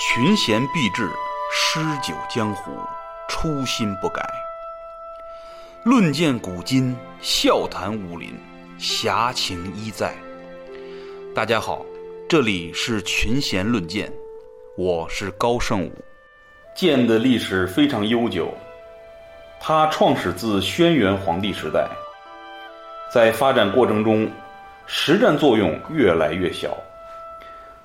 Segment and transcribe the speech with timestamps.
[0.00, 1.10] 群贤毕至，
[1.50, 2.70] 诗酒江湖，
[3.28, 4.24] 初心不改。
[5.82, 8.32] 论剑古今，笑谈武林，
[8.78, 10.14] 侠情依在。
[11.34, 11.84] 大家好，
[12.28, 14.12] 这里是群贤论剑，
[14.76, 15.92] 我是高胜武。
[16.76, 18.54] 剑的历史非常悠久，
[19.58, 21.88] 它创始自轩辕黄帝时代，
[23.12, 24.30] 在发展过程中，
[24.86, 26.76] 实战作用越来越小。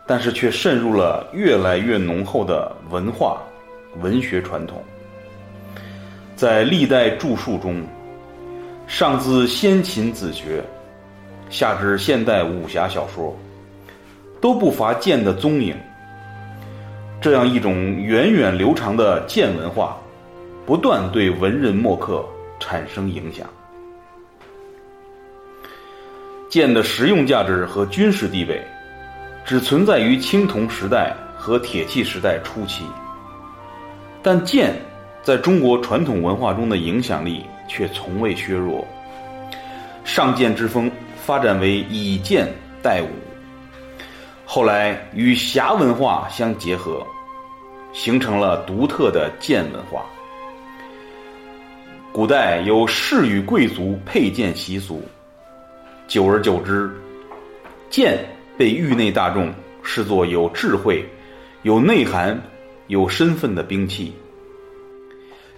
[0.05, 3.41] 但是却渗入了越来越浓厚的文化、
[4.02, 4.84] 文学传统，
[6.35, 7.81] 在历代著述中，
[8.85, 10.61] 上自先秦子学，
[11.49, 13.34] 下至现代武侠小说，
[14.41, 15.75] 都不乏剑的踪影。
[17.22, 19.97] 这样一种源远流长的剑文化，
[20.66, 22.25] 不断对文人墨客
[22.59, 23.47] 产生影响。
[26.49, 28.61] 剑的实用价值和军事地位。
[29.45, 32.86] 只存在于青铜时代和铁器时代初期，
[34.22, 34.73] 但剑
[35.22, 38.88] 在中国传统文化中的影响力却从未削弱。
[40.05, 40.89] 上剑之风
[41.25, 42.47] 发展为以剑
[42.81, 43.09] 代武，
[44.45, 47.05] 后来与侠文化相结合，
[47.91, 50.05] 形成了独特的剑文化。
[52.13, 55.02] 古代有士与贵族佩剑习俗，
[56.07, 56.89] 久而久之，
[57.89, 58.25] 剑。
[58.58, 61.04] 被域内大众视作有智慧、
[61.64, 62.40] 有内涵、
[62.88, 64.14] 有身份的兵器。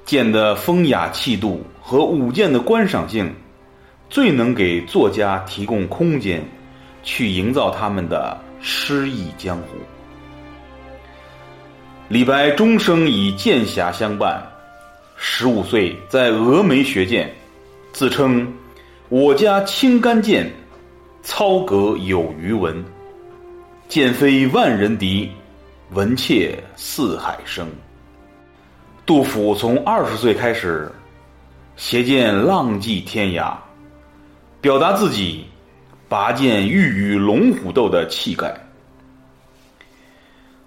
[0.06, 3.34] 剑的风雅气度和舞剑的观赏性，
[4.10, 6.44] 最能给作家提供空间，
[7.02, 9.78] 去营造他们的诗意江湖。
[12.08, 14.42] 李白终生以剑侠相伴，
[15.18, 17.34] 十五岁在峨眉学剑，
[17.92, 18.48] 自称
[19.10, 20.52] “我家青干剑”。
[21.26, 22.86] 操戈有余文，
[23.88, 25.28] 剑非万人敌，
[25.90, 27.68] 文切四海声。
[29.08, 30.90] 杜甫从二十岁开始，
[31.78, 33.56] 携剑浪迹天涯，
[34.62, 35.44] 表达自己
[36.08, 38.56] 拔剑欲与龙虎斗的气概。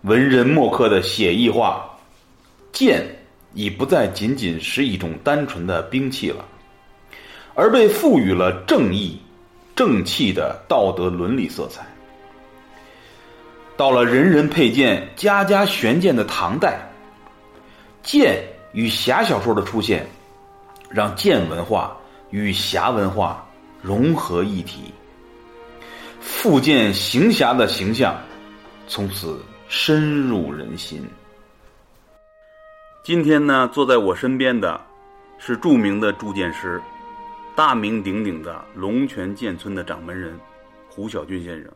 [0.03, 1.89] 文人墨客的写意化，
[2.73, 3.07] 剑
[3.55, 6.45] 已不再仅仅是一种单纯的兵器了，
[7.55, 9.17] 而被赋予了正义。
[9.79, 11.87] 正气的道德伦理色彩。
[13.77, 16.81] 到了人人佩剑、家家悬剑的唐代，
[18.03, 20.05] 剑与侠小说的出现，
[20.91, 21.97] 让剑文化
[22.31, 23.47] 与侠文化
[23.81, 24.93] 融合一体，
[26.21, 28.17] 复剑行侠的形象
[28.89, 31.09] 从此深入人心。
[33.05, 34.81] 今天呢，坐在我身边的
[35.39, 36.83] 是著名的铸剑师。
[37.59, 40.39] 大名鼎鼎的龙泉剑村的掌门人
[40.89, 41.73] 胡小军先生。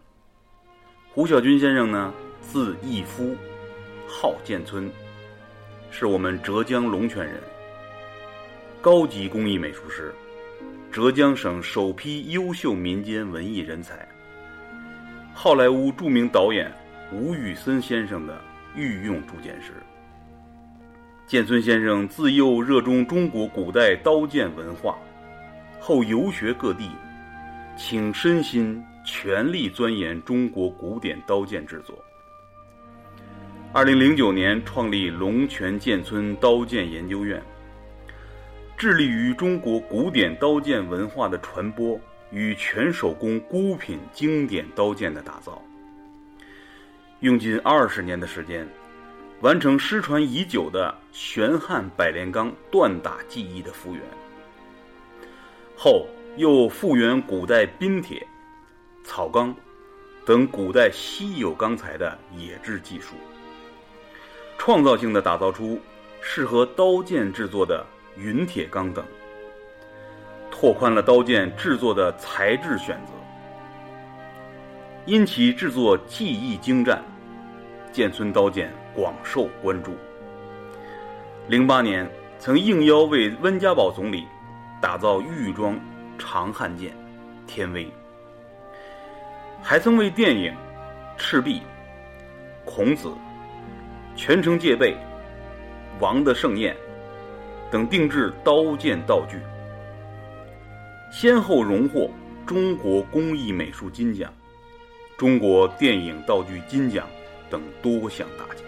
[1.12, 3.34] 胡小军先生呢，字义夫，
[4.06, 4.88] 号剑村，
[5.91, 7.43] 是我们浙江龙泉人，
[8.81, 10.15] 高级工艺美术师，
[10.93, 14.06] 浙江省首批优秀民间文艺人才，
[15.34, 16.72] 好莱坞著名导演
[17.10, 18.41] 吴宇森先生的
[18.76, 19.72] 御用铸剑师。
[21.26, 24.97] 剑村先生自幼热衷中国古代刀剑文化。
[25.84, 26.93] 后游学各地，
[27.76, 31.98] 请身心全力钻研中国古典刀剑制作。
[33.72, 37.43] 二零零九年创立龙泉剑村刀剑研究院，
[38.76, 42.00] 致力于中国古典刀剑文化的传播
[42.31, 45.60] 与全手工孤品经典刀剑的打造。
[47.19, 48.64] 用近二十年的时间，
[49.41, 54.03] 完成失传已久的玄汉百炼钢锻打技艺的复原。
[55.77, 56.06] 后
[56.37, 58.27] 又复原古代冰铁、
[59.05, 59.55] 草钢
[60.25, 63.15] 等古代稀有钢材的冶制技术，
[64.56, 65.81] 创造性的打造出
[66.21, 67.84] 适合刀剑制作的
[68.16, 69.05] 云铁钢等，
[70.50, 73.12] 拓宽了刀剑制作的材质选择。
[75.05, 77.02] 因其制作技艺精湛，
[77.91, 79.97] 剑村刀剑广受关注。
[81.49, 82.08] 零八年
[82.38, 84.25] 曾应邀为温家宝总理。
[84.82, 85.79] 打造玉装
[86.19, 86.93] 长汉剑，
[87.46, 87.88] 天威。
[89.62, 90.52] 还曾为电影
[91.17, 91.62] 《赤壁》
[92.75, 93.06] 《孔子》
[94.17, 94.93] 《全城戒备》
[96.00, 96.75] 《王的盛宴》
[97.70, 99.38] 等定制刀剑道具，
[101.12, 102.11] 先后荣获
[102.44, 104.32] 中国工艺美术金奖、
[105.17, 107.06] 中国电影道具金奖
[107.49, 108.64] 等多项大奖。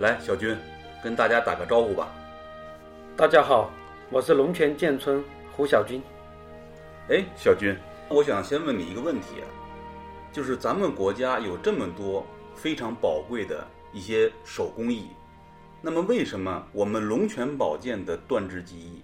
[0.00, 0.58] 来，小军，
[1.00, 2.08] 跟大家打个招呼吧。
[3.16, 3.70] 大家好。
[4.08, 6.00] 我是龙泉剑村胡小军。
[7.08, 7.76] 哎，小军，
[8.08, 9.46] 我想先问你一个问题啊，
[10.32, 12.24] 就是咱们国家有这么多
[12.54, 15.08] 非常宝贵的一些手工艺。
[15.82, 19.02] 那么，为什么我们龙泉宝剑的锻制技艺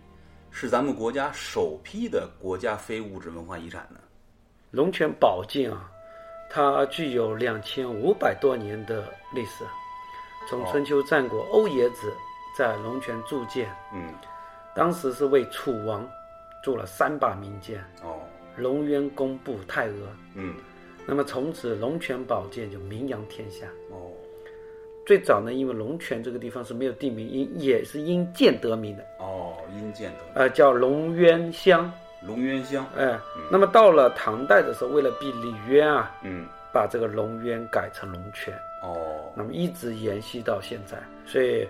[0.52, 3.98] 是咱们国家首批的国家非物质文化遗产呢？
[4.70, 5.90] 龙泉宝剑啊，
[6.48, 9.64] 它具有两千五百多年的历史，
[10.48, 12.14] 从春秋战国欧冶子
[12.56, 14.12] 在龙泉铸剑，嗯，
[14.74, 16.08] 当时是为楚王
[16.62, 18.20] 做了三把名剑，哦，
[18.56, 19.94] 龙渊、工部、太阿。
[20.34, 20.54] 嗯，
[21.06, 23.66] 那么从此龙泉宝剑就名扬天下。
[23.90, 24.10] 哦，
[25.04, 31.92] 最早呢，因为龙泉这个地方是没有地名，因也是因剑得名的，哦，因剑的呃，叫龙渊乡。
[32.24, 33.18] 龙渊乡，哎，
[33.50, 38.96] 那么到了唐代的时候，为了避李渊啊，嗯，把这个龙渊改成龙泉，哦，
[39.34, 40.96] 那么一直延续到现在。
[41.26, 41.66] 所以，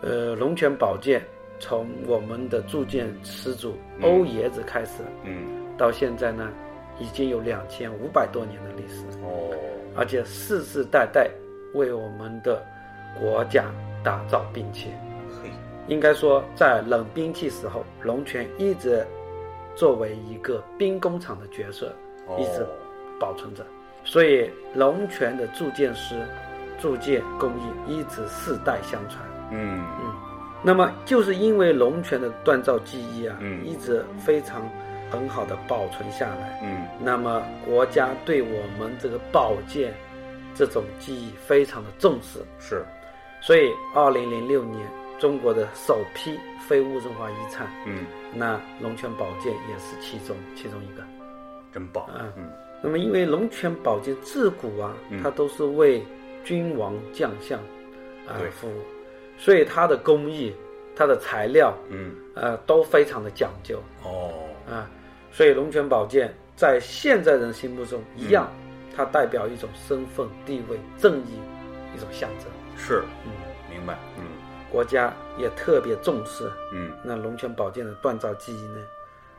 [0.00, 1.24] 呃，龙泉宝剑
[1.58, 5.44] 从我们的铸剑始祖欧冶子开始，嗯，
[5.76, 6.48] 到现在呢，
[6.98, 9.50] 已经有两千五百多年的历史，哦，
[9.96, 11.30] 而且世世代代
[11.74, 12.62] 为我们的
[13.18, 13.64] 国家
[14.04, 14.90] 打造兵器。
[15.42, 15.50] 嘿，
[15.88, 19.06] 应该说，在冷兵器时候，龙泉一直
[19.74, 21.92] 作为一个兵工厂的角色，
[22.26, 22.36] 哦。
[22.38, 22.66] 一直
[23.18, 23.64] 保存着。
[24.04, 26.14] 所以，龙泉的铸剑师、
[26.78, 29.22] 铸剑工艺一直世代相传。
[29.50, 29.84] 嗯。
[30.00, 30.14] 嗯，
[30.66, 34.68] 那么，就是因为龙泉的锻造技艺啊，嗯一直非常
[35.08, 36.60] 很好的保存下来。
[36.60, 39.94] 嗯，那么，国家对我们这个宝剑
[40.56, 42.40] 这种技艺非常的重视。
[42.58, 42.84] 是，
[43.40, 44.84] 所以，二零零六年，
[45.20, 46.36] 中国的首批
[46.66, 48.04] 非物质文化遗产，嗯，
[48.34, 51.04] 那龙泉宝剑也是其中其中一个。
[51.72, 52.50] 真棒，嗯嗯，
[52.82, 56.02] 那么，因为龙泉宝剑自古啊，嗯它都是为
[56.42, 57.60] 君王将相
[58.26, 58.82] 啊服务，
[59.36, 60.54] 所以它的工艺、
[60.94, 64.32] 它的材料，嗯，呃，都非常的讲究哦，
[64.68, 64.88] 啊。
[65.30, 68.50] 所以龙泉宝剑在现在人心目中一样，
[68.96, 71.38] 它代表一种身份、地位、正义
[71.94, 72.48] 一种象征。
[72.78, 73.30] 是，嗯，
[73.70, 74.24] 明白，嗯，
[74.70, 76.50] 国家也特别重视。
[76.72, 78.78] 嗯，那龙泉宝剑的锻造技艺呢，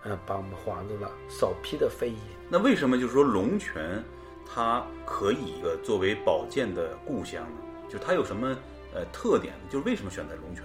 [0.04, 2.20] 呃，把我们划入了首批的非遗。
[2.48, 4.04] 那为什么就是说龙泉
[4.46, 7.58] 它可以呃作为宝剑的故乡呢？
[7.90, 8.56] 就它有什么
[8.98, 9.54] 呃特点？
[9.70, 10.64] 就是为什么选择龙泉？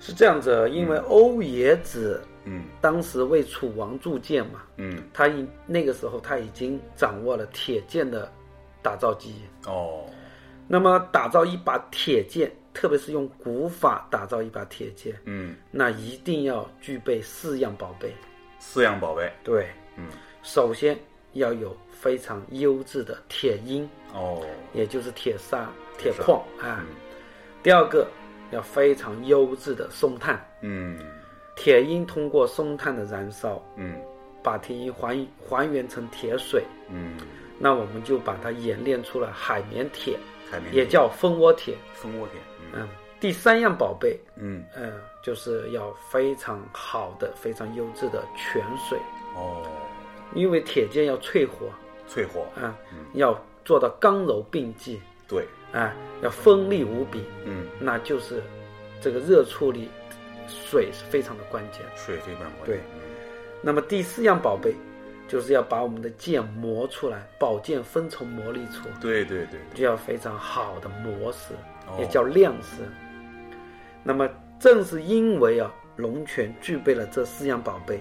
[0.00, 8.30] 是这样子，因为欧冶子嗯当时为楚王铸剑嘛，嗯，他已那个时候他已经掌握了铁剑的
[8.82, 9.42] 打造技艺。
[9.66, 10.04] 哦，
[10.68, 18.14] 那么打造一把铁剑，特别是用古法打造一把铁剑，嗯，那一定要具备四样宝贝。
[18.58, 20.06] 四样宝贝，对，嗯，
[20.42, 20.98] 首先
[21.32, 24.44] 要有非常优质的铁鹰，哦，
[24.74, 26.84] 也就是铁砂、铁矿啊。
[26.86, 26.94] 嗯
[27.64, 28.06] 第二个
[28.52, 30.98] 要非常优质的松炭，嗯。
[31.56, 33.96] 铁鹰通过松炭的燃烧，嗯。
[34.42, 37.16] 把铁鹰还还原成铁水，嗯，
[37.58, 40.18] 那我们就把它演练出了海绵铁，
[40.50, 41.74] 海绵也叫蜂窝铁。
[41.94, 42.82] 蜂窝铁，嗯。
[42.82, 42.88] 嗯，
[43.18, 48.98] 第三样宝贝，嗯，嗯，就是要非常好的、非常优质的泉水，
[49.34, 49.62] 哦，
[50.34, 51.66] 因为铁剑要淬火。
[52.06, 52.76] 淬火，啊，
[53.14, 53.34] 要
[53.64, 58.42] 做到刚柔并济对，啊，要锋利无比，嗯，那就是
[59.00, 59.88] 这个热处理
[60.46, 61.80] 水是非常的关键。
[61.96, 62.80] 水非常关键，对
[63.62, 64.74] 那么第四样宝贝，
[65.26, 71.54] 就是要把我们的剑磨出来，宝剑分从磨砺出，对对对，就要非常好的磨石，
[71.86, 71.96] 哦。
[71.98, 72.82] 也叫亮石。
[74.02, 74.28] 那么
[74.60, 78.00] 正是因为啊，龙泉具备了这四样宝贝，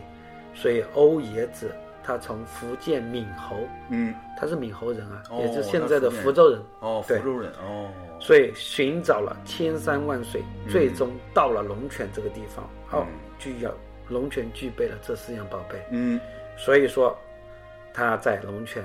[0.54, 3.58] 所以欧冶子他从福建闽侯，
[3.90, 12.64] 嗯，他是闽侯人啊，哦也是现在的福州人，哦，福州人，哦，所以寻找了千山万水，最终到了龙泉这个地方。
[12.92, 13.74] 哦嗯，具有
[14.10, 16.20] 龙泉具备了这四样宝贝，嗯，
[16.58, 17.18] 所以说
[17.94, 18.84] 他在龙泉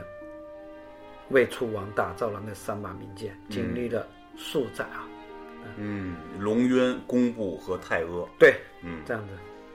[1.31, 4.07] 为楚王打造了那三把名剑，经历了
[4.37, 5.07] 数载啊。
[5.77, 9.35] 嗯，龙渊、工部和太阿，对，嗯，这样子。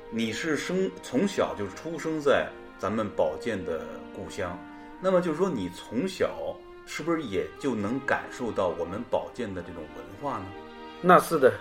[0.10, 2.48] 你是生从小就是出生在
[2.84, 3.80] 咱们宝剑的
[4.13, 4.60] 故乡，
[5.00, 6.54] 那么就是说你从小
[6.86, 10.46] 是不是也就能感受到我们宝剑的这种文化呢？
[11.00, 11.54] 那是的，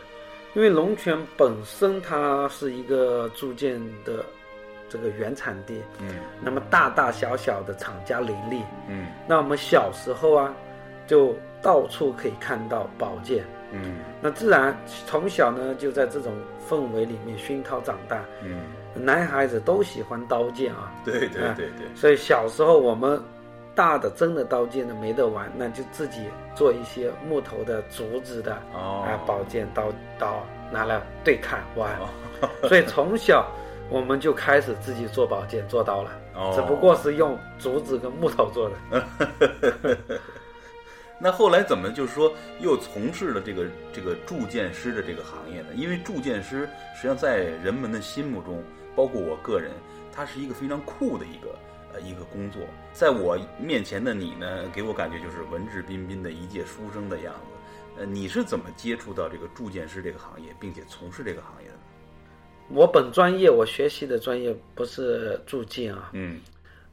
[0.55, 4.25] 因为龙泉本身它是一个铸剑的
[4.89, 8.61] 这个原产地，嗯那么大大小小的厂家林立。
[8.89, 10.53] 嗯那我们小时候啊，
[11.07, 13.45] 就到处可以看到宝剑。
[13.71, 14.77] 嗯那自然
[15.07, 16.33] 从小呢就在这种
[16.69, 18.63] 氛围里面熏陶长大，嗯，
[18.95, 23.21] 男孩子都喜欢刀剑啊，对对对对，所以小时候我们
[23.75, 29.05] 大的真的刀剑呢没得玩，那就自己做一些木头的、竹子的哦。
[29.07, 32.09] 啊宝剑刀刀拿来对砍玩，哦。
[32.69, 33.47] 所以从小
[33.89, 36.53] 我们就开始自己做宝剑、做刀了，哦。
[36.55, 39.07] 只不过是用竹子跟木头做的。
[41.25, 45.69] 那后来怎么就是说又从事了这个这个铸剑师的这个行业呢？
[45.77, 48.61] 因为铸剑师实际上在人们的心目中，
[48.95, 49.73] 包括我个人，
[50.13, 51.55] 它是一个非常酷的一个
[51.95, 52.63] 呃一个工作。
[52.93, 57.99] 在我面前的你呢，给我感觉就是文质彬彬的一介书生的样子。
[57.99, 61.75] 呃，你是怎么接触到这个铸剑师这个行业，并且从事这个行业的？
[62.71, 66.41] 我本专业我学习的专业不是铸剑啊，嗯，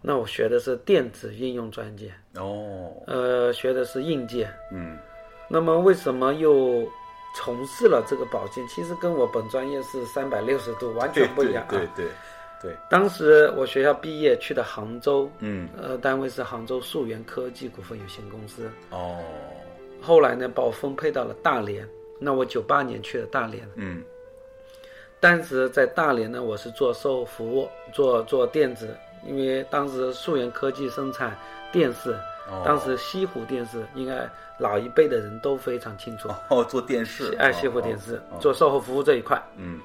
[0.01, 4.51] 那我学的是电子应用专业，哦，呃，学的是硬件。
[4.73, 4.97] 嗯
[5.51, 6.87] 那么为什么又
[7.33, 8.67] 从事了这个保健？
[8.67, 11.69] 其实跟我本专业是三百六十度完全不一样啊。
[11.69, 12.05] 对对
[12.61, 18.69] 对，当时我学校毕业去的杭州，嗯，呃，单位是杭州溯源科技股份有限公司。
[18.89, 19.17] 哦，
[20.01, 21.87] 后来呢，把我分配到了大连。
[22.19, 24.03] 那我九八年去了大连，嗯
[25.21, 28.93] 当时在大连呢，我是做售后服务，做做电子，
[29.25, 31.37] 因为当时溯源科技生产
[31.71, 32.11] 电视，
[32.49, 39.41] 哦当时西湖电视应该老一辈的人都非常清楚，哦，做电视，哎，哦西湖电视做售后服务这一块。
[39.57, 39.79] 嗯。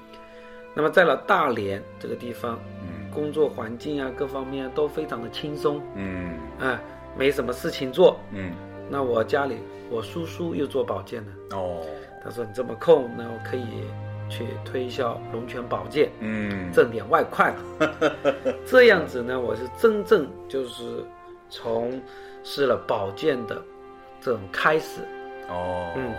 [0.73, 3.09] 那么在了大连这个地方，嗯。
[3.11, 6.37] 工作环境啊各方面都非常的轻松，嗯。
[6.59, 6.79] 啊，
[7.17, 8.19] 没什么事情做。
[8.31, 8.53] 嗯，
[8.89, 9.57] 那我家里
[9.89, 11.81] 我叔叔又做保健的，哦，
[12.21, 13.65] 他说你这么空，那我可以
[14.27, 17.89] 去推销龙泉保健，嗯，挣点外快嘛。
[18.65, 21.05] 这样子呢，我是真正就是
[21.49, 22.01] 从
[22.43, 23.61] 事了保健的
[24.25, 25.01] 这种开始，
[25.47, 26.11] 哦，嗯，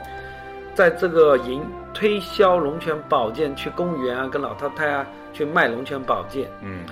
[0.74, 1.60] 在这个营
[1.92, 6.84] 推销龙泉宝剑，去公园啊，跟老太太啊去卖龙泉宝剑，嗯。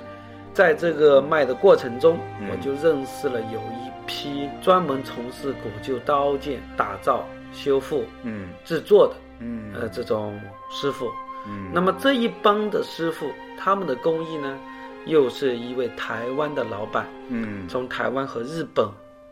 [0.52, 2.48] 在这个卖的过程中，嗯。
[2.50, 8.48] 我就认识了有一批专门从事古旧刀剑打造、修复、嗯。
[8.64, 9.72] 制作的，嗯。
[9.72, 11.08] 呃，这种师傅。
[11.46, 14.58] 嗯，那么这一帮的师傅，他们的工艺呢，
[15.06, 17.68] 又是一位台湾的老板嗯。
[17.68, 18.88] 从台湾和日本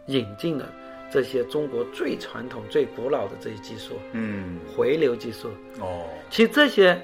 [0.07, 0.67] 引进了
[1.13, 4.59] 这些中国最传统、最古老的这些技术，嗯。
[4.75, 5.51] 回流技术。
[5.79, 6.07] 哦。
[6.31, 6.99] 其实这些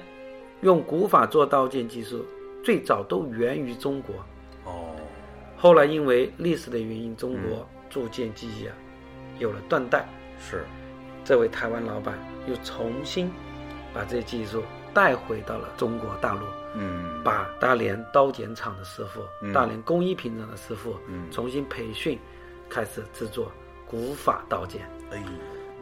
[0.61, 2.25] 用古法做刀剑技术，
[2.63, 4.15] 最早都源于中国。
[4.65, 4.95] 哦。
[5.55, 8.75] 后来因为历史的原因，中国铸剑技艺啊
[9.37, 10.09] 有了断代。
[10.39, 10.65] 是。
[11.23, 13.29] 这位台湾老板又重新
[13.93, 17.21] 把这些技术带回到了中国大陆，嗯。
[17.23, 19.53] 把大连刀剪厂的师傅、嗯。
[19.53, 21.29] 大连工艺品厂的师傅嗯。
[21.29, 22.17] 重新培训，
[22.67, 23.51] 开始制作
[23.89, 24.81] 古法刀剑。
[25.11, 25.23] 哎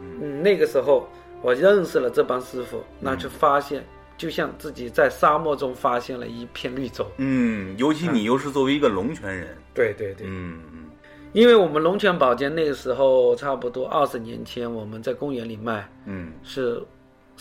[0.01, 0.19] 嗯。
[0.21, 1.07] 嗯，那个时候
[1.41, 3.85] 我认识了这帮师傅，那就发现，
[4.17, 7.05] 就像自己在沙漠中发现了一片绿洲。
[7.17, 10.85] 嗯，尤其你又是作为一个龙泉人，对对对，嗯嗯。
[11.33, 16.81] 因为我们龙泉宝剑那个时候差不多二十年前，我们在公园里卖嗯，是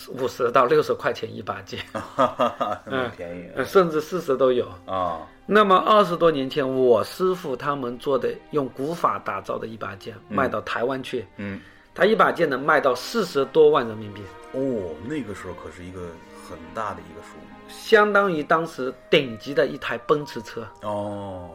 [0.09, 4.67] 五十到六十块钱一把剑，哈哈哈，那便宜呃甚至四十都有。
[4.85, 11.59] 啊，那么二十多年前，我师傅他们做的用古法打造的一把剑，卖到台湾去，嗯。
[11.95, 16.01] 他一把剑能卖到四十多万人民币，哦，那个时候可是一个
[16.47, 17.47] 很大的一个数目。
[17.67, 20.67] 相当于当时顶级的一台奔驰车。
[20.83, 21.49] 哦，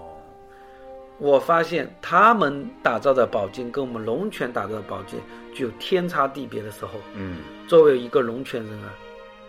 [1.19, 5.21] 我发现他们打造的宝剑跟我们龙泉打造的宝剑
[5.55, 7.37] 具有天差地别的时候，嗯。
[7.69, 8.93] 作为一个龙泉人啊，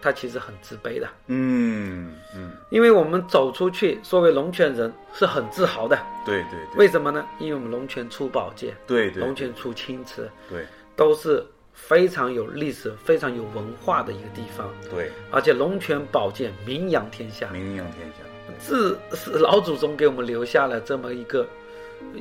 [0.04, 5.98] 他其实很自卑的，嗯嗯，因为我们走出去，作为龙泉人是很自豪的。
[6.26, 6.78] 对对对。
[6.78, 7.26] 为什么呢？
[7.40, 10.66] 因为我们龙泉出宝剑，对对龙泉出青瓷，对。
[10.96, 11.44] 都是
[11.74, 21.48] 非常有历史、非常有文化的一个地方，对，而且龙泉宝剑名扬天下，名扬天下，自是老祖宗给我们留下了这么一个，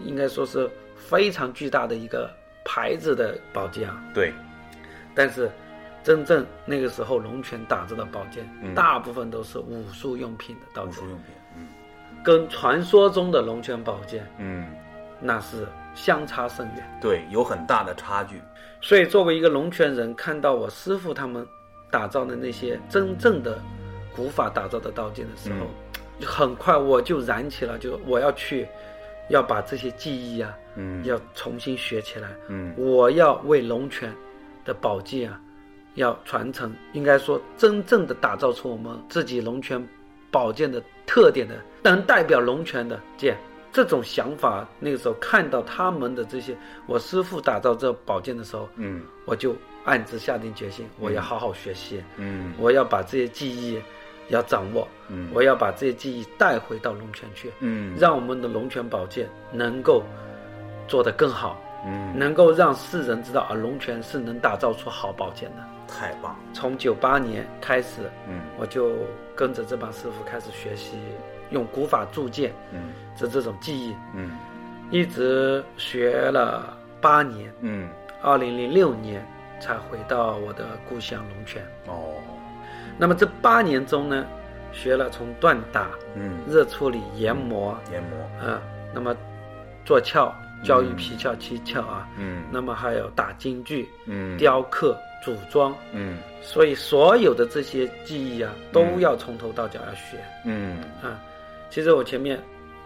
[0.06, 2.30] 应该说是非常巨大的一个
[2.64, 4.02] 牌子的宝剑啊。
[4.14, 4.32] 对，
[5.14, 5.50] 但是，
[6.02, 8.74] 真正那个时候龙泉打造的宝剑，嗯。
[8.74, 11.68] 大部分都是武术用品的刀剑，武术用品，嗯。
[12.22, 14.66] 跟传说中的龙泉宝剑嗯，
[15.20, 16.98] 那是相差甚远。
[17.00, 18.40] 对，有很大的差距，
[18.80, 21.46] 所以，作为一个龙泉人，看到我师傅他们
[21.90, 23.58] 打造的那些真正的
[24.14, 25.66] 古法打造的刀剑的时候，
[26.24, 28.68] 很快我就燃起了，就我要去，
[29.28, 31.04] 要把这些技艺啊，嗯。
[31.04, 32.28] 要重新学起来。
[32.48, 32.72] 嗯。
[32.76, 34.14] 我要为龙泉
[34.64, 35.40] 的宝剑啊，
[35.94, 39.86] 要传承，应该说真正的打造出我们自己龙泉
[40.30, 43.36] 宝剑的特点的，能代表龙泉的剑。
[43.72, 46.54] 这种想法，那个时候看到他们的这些，
[46.86, 49.02] 我师傅打造这宝剑的时候，嗯。
[49.24, 52.52] 我就暗自下定决心，我要好好学习，嗯。
[52.58, 53.80] 我要把这些技艺
[54.28, 55.30] 要掌握，嗯。
[55.32, 57.96] 我要把这些技艺带回到龙泉去，嗯。
[57.98, 60.02] 让我们的龙泉宝剑能够
[60.86, 65.64] 做得更好，嗯，能够让世人知道啊，龙泉是能打造出好宝剑的。
[65.98, 68.40] 太棒，从九八年开始，嗯。
[68.58, 68.92] 我就
[69.34, 70.96] 跟着这帮师傅开始学习
[71.50, 72.92] 用古法铸剑嗯。
[73.16, 74.30] 这这种技艺，嗯。
[74.90, 77.88] 一直学了八年，嗯。
[78.22, 79.26] 二零零六年
[79.60, 81.62] 才回到我的故乡龙泉。
[81.86, 82.14] 哦，
[82.96, 84.24] 那么这八年中呢，
[84.72, 88.62] 学了从锻打、嗯，热处理、研磨，研磨，啊，
[88.94, 89.16] 那么
[89.84, 90.32] 做鞘、
[90.62, 92.44] 教育皮鞘、七窍啊，嗯。
[92.50, 96.18] 那么还有打金具、嗯，雕刻、组装，嗯。
[96.42, 100.80] 所以所有的这些技艺啊，都要从头到脚要学嗯。
[101.02, 101.20] 啊。
[101.70, 102.38] 其实我前面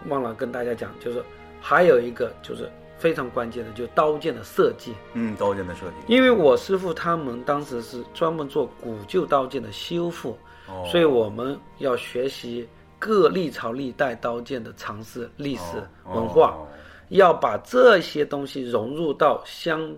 [0.07, 1.21] 忘了跟大家讲，就是
[1.59, 4.93] 还有一个就是非常关键的，就是刀剑的设计。
[5.13, 12.67] 嗯，刀剑的设计，因为我师傅他们当时是专门做古旧刀剑的修复，哦，所以我们要学习
[12.97, 16.67] 各历朝历代刀剑的尝试、历史哦文化，哦
[17.09, 19.95] 要把这些东西融入到相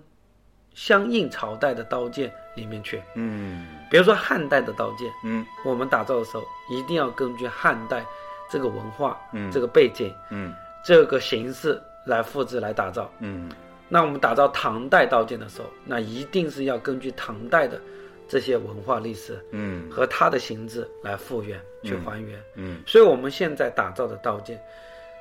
[0.73, 3.01] 相应朝代的刀剑里面去。
[3.15, 5.45] 嗯比如说汉代的刀剑，嗯。
[5.65, 8.05] 我们打造的时候一定要根据汉代
[8.49, 9.51] 这个文化、嗯。
[9.51, 10.53] 这个背景、嗯。
[10.85, 13.11] 这个形式来复制来打造。
[13.19, 13.51] 嗯。
[13.87, 17.81] 那我们打造唐代刀剑的时候，那一定是要根据唐代的
[18.27, 19.89] 这些文化历史嗯。
[19.89, 22.39] 和它的形制来复原、去还原。
[22.53, 22.83] 嗯。
[22.85, 24.61] 所以我们现在打造的刀剑，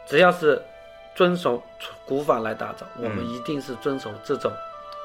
[0.07, 0.61] 只要是
[1.19, 1.61] 遵守
[2.07, 4.53] 古法来打造，我们一定是遵守这种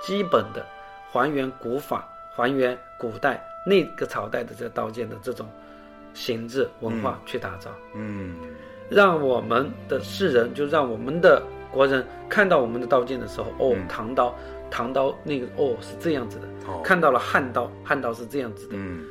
[0.04, 0.64] 基本的
[1.12, 5.50] 还原古法、还原古代那个朝代的这刀剑的这种
[6.14, 8.36] 形制文化去打造，嗯。
[8.92, 11.42] 让我们的世人，就让我们的
[11.72, 13.88] 国人看到我们的刀剑的时候，哦，嗯。
[13.88, 14.36] 唐刀，
[14.70, 16.80] 唐刀那个哦是这样子的，哦。
[16.84, 19.04] 看到了汉刀，汉刀是这样子的，嗯。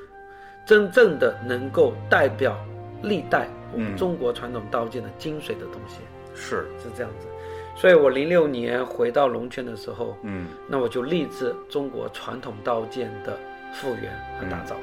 [0.64, 2.56] 真正的能够代表
[3.02, 3.96] 历代我们嗯。
[3.96, 5.98] 中国传统刀剑的精髓的东西，
[6.34, 6.66] 是。
[6.78, 7.26] 是这样子。
[7.74, 10.48] 所以我零六年回到龙泉的时候，嗯。
[10.68, 13.38] 那我就立志中国传统刀剑的
[13.72, 14.76] 复原和打造，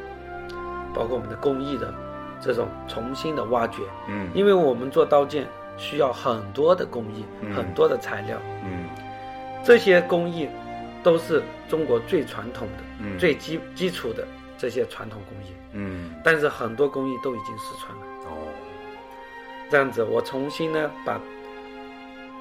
[0.93, 1.93] 包括我们的工艺的
[2.41, 4.29] 这种重新的挖掘，嗯。
[4.33, 7.53] 因为我们做刀剑需要很多的工艺，嗯。
[7.53, 8.85] 很多的材料，嗯。
[9.63, 10.49] 这些工艺
[11.03, 13.17] 都是中国最传统的、嗯。
[13.19, 14.25] 最基基础的
[14.57, 16.11] 这些传统工艺，嗯。
[16.23, 18.05] 但是很多工艺都已经失传了。
[18.25, 18.47] 哦。
[19.69, 21.21] 这样子，我重新呢把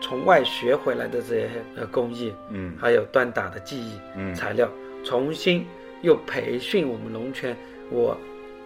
[0.00, 2.74] 从外学回来的这些呃工艺，嗯。
[2.78, 4.34] 还有锻打的技艺、嗯。
[4.34, 4.68] 材料，
[5.04, 5.66] 重新
[6.02, 7.56] 又培训我们龙泉，
[7.90, 8.16] 我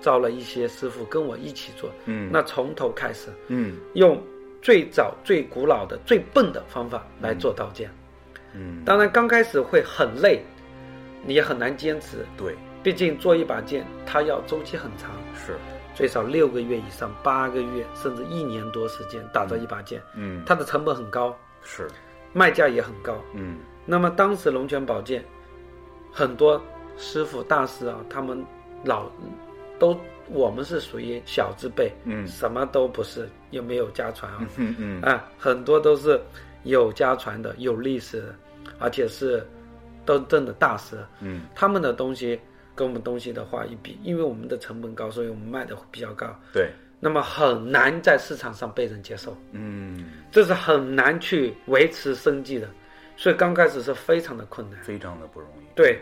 [0.01, 1.91] 招了一些师傅跟我一起做。
[2.07, 2.29] 嗯。
[2.33, 3.77] 那从头开始，嗯。
[3.95, 4.23] 用
[4.61, 7.91] 最早、最古老的、最笨的方法来做刀剑。
[8.55, 8.83] 嗯。
[8.85, 10.43] 当然，刚开始会很累，
[11.25, 12.55] 你也很难坚持，对。
[12.83, 15.53] 毕竟做一把剑，它要周期很长，是
[15.95, 21.89] 最少六个月以上，八个月甚至一年多时间打造一把剑，嗯它的成本很高，是
[22.33, 23.17] 卖价也很高。
[23.35, 25.25] 嗯那么当时龙泉宝剑，
[26.13, 26.61] 很多
[26.97, 28.45] 师傅大师啊，他们
[28.85, 29.11] 老
[29.79, 36.21] 都我们是属于小字辈，嗯什么都不是，又没有家传啊，嗯嗯啊，很多都是
[36.63, 38.35] 有家传的、有历史的，
[38.79, 39.47] 而且是
[40.07, 40.97] 都真的大师。
[41.21, 42.41] 嗯他们的东西
[42.75, 46.71] 跟我们东西的话一比，因为我们的成本高，所以我们卖的比较高，对。
[47.05, 50.23] 那么很难在市场上被人接受，嗯。
[50.31, 52.69] 这是很难去维持生计的，
[53.17, 54.81] 所以刚开始是非常的困难。
[54.83, 55.65] 非常的不容易。
[55.75, 56.01] 对，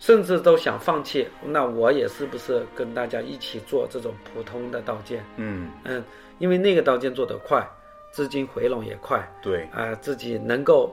[0.00, 1.28] 甚至都想放弃。
[1.44, 5.24] 那我也是不是跟大家一起做这种普通的刀剑？
[5.36, 5.70] 嗯。
[5.84, 6.02] 嗯，
[6.38, 7.64] 因为那个刀剑做得快，
[8.10, 9.62] 资金回笼也快，对。
[9.72, 10.92] 啊、自己能够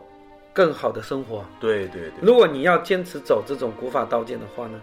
[0.55, 1.45] 更好的生活。
[1.59, 2.11] 对对对。
[2.21, 4.81] 如果你要坚持走这种古法刀剑的话呢，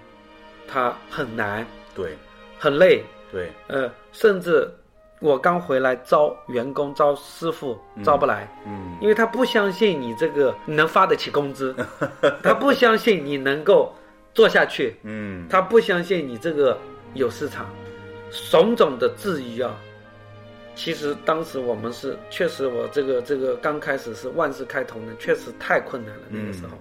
[0.69, 2.17] 它很难，对。
[2.59, 3.51] 很累，对。
[3.67, 4.71] 呃，甚至
[5.19, 8.97] 我刚回来招员工、招师傅招不来，嗯。
[9.01, 11.75] 因为他不相信你这个能发得起工资，
[12.43, 13.93] 他不相信你能够
[14.35, 15.49] 做下去，嗯。
[15.49, 16.79] 他不相信你这个
[17.15, 17.67] 有市场，
[18.51, 19.75] 种种的质疑啊。
[20.75, 26.79] 其实当时我们是确实，我这个这个刚开始是万事开头呢，确实太困难了那个时候，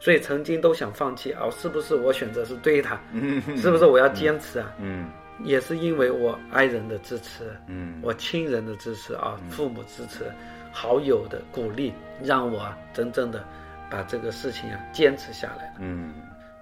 [0.00, 2.88] 所以曾经都想放弃啊，是不是我选择是对的？
[3.12, 3.40] 嗯。
[3.56, 4.74] 是不是我要坚持啊？
[4.80, 5.08] 嗯。
[5.42, 7.98] 也是因为我爱人的支持，嗯。
[8.02, 10.24] 我亲人的支持啊，父母支持，
[10.72, 13.42] 好友的鼓励，让我啊真正的
[13.90, 15.74] 把这个事情啊坚持下来了。
[15.80, 16.12] 嗯。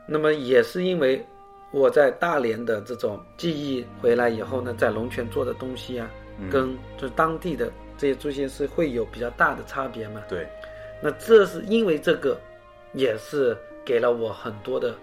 [0.06, 1.24] 那么也是因为
[1.72, 6.08] 我在大连的这种记忆回来以后呢，在龙泉做的东西啊，
[6.50, 10.22] 跟就是当地的这些做些是会有比较大的差别嘛。
[10.28, 10.46] 对。
[11.02, 12.40] 那这是因为这个，
[12.92, 14.94] 也是给了我很多的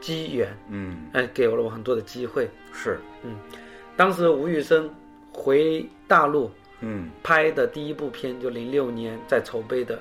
[0.00, 1.08] 机缘，嗯。
[1.12, 2.48] 哎，给了我很多的机会。
[2.72, 2.98] 是。
[3.22, 3.36] 嗯。
[3.96, 4.88] 当时吴宇森
[5.32, 7.10] 回大陆嗯。
[7.22, 9.98] 拍的第一部片，就零六年在筹备的，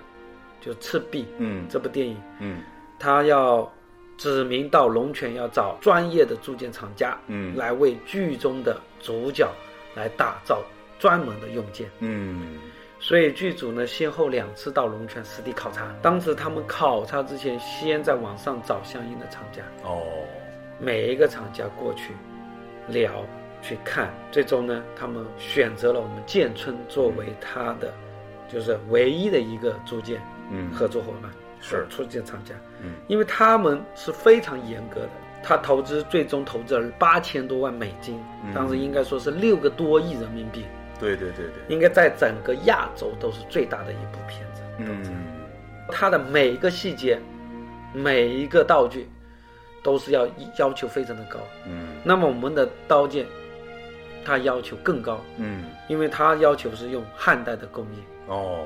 [0.59, 1.65] 就《赤壁》嗯。
[1.69, 2.61] 这部电影，嗯。
[2.99, 3.71] 他要
[4.17, 7.55] 指名到龙泉要找专业的铸剑厂家，嗯。
[7.55, 9.49] 来为剧中的主角
[9.95, 10.63] 来打造
[10.99, 11.89] 专门的用剑。
[11.99, 12.57] 嗯。
[12.99, 15.91] 所以剧组呢先后两次到龙泉实地考察。
[16.03, 20.03] 当时他们考察之前，先在网上找相应的厂家，哦，
[20.79, 22.13] 每一个厂家过去
[22.87, 23.25] 聊
[23.59, 27.91] 去看，最终呢，他们选择了我们建村作为他的
[28.47, 31.87] 就是唯一的一个租建嗯，合作伙伴，是。
[31.89, 35.09] 出建厂家，嗯，因为他们是非常严格的，
[35.43, 38.53] 他投资最终投资了八千多万美金，嗯。
[38.53, 40.65] 当时应该说是六个多亿人民币，
[40.99, 44.61] 对对对对，应该在整个亚洲都是最大的一部片子。
[44.77, 45.03] 嗯，
[45.89, 47.19] 它的每一个细节，
[47.93, 49.09] 每一个道具，
[49.83, 50.27] 都是要
[50.57, 51.39] 要求非常的高。
[51.67, 51.87] 嗯。
[52.03, 53.25] 那么我们的刀剑，
[54.23, 58.65] 它要求更高，嗯，因为它要求是用汉代的工艺、哦，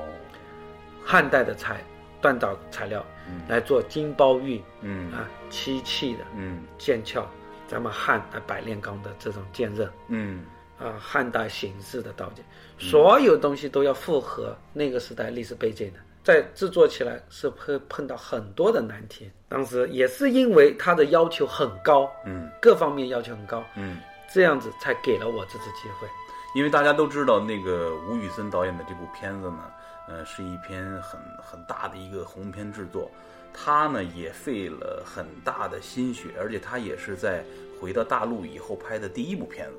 [1.04, 1.80] 汉代的材
[2.26, 3.42] 锻造材料嗯。
[3.48, 5.12] 来做金包玉嗯。
[5.12, 6.64] 啊、漆器的嗯。
[6.78, 7.24] 剑鞘，
[7.68, 10.44] 咱们汉代百炼钢的这种剑刃嗯。
[10.78, 12.44] 啊、汉代形式的刀剑，
[12.78, 16.00] 所有东西都要符合那个时代历史背景的。
[16.22, 22.50] 在制作起来是会碰到很多的难题，当时也是因为它的要求很高，嗯。
[22.60, 23.98] 各方面要求很高，嗯，
[24.34, 26.08] 这样子才给了我这次机会。
[26.54, 29.70] 因为大家都知道那个吴宇森导演的这部片子呢，
[30.08, 33.10] 呃，是一篇很很大的一个鸿篇制作，
[33.52, 37.44] 他呢也费了很大的心血，而且他也是在
[37.80, 39.78] 回到大陆以后拍的第一部片子。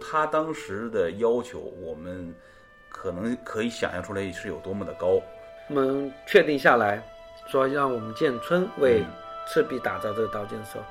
[0.00, 2.34] 他当时的要求，我们
[2.88, 5.20] 可能可以想象出来是有多么的高。
[5.68, 7.02] 我们确定下来，
[7.46, 9.06] 说让我们建村为嗯
[9.48, 10.84] 赤壁打造这个刀剑的时候，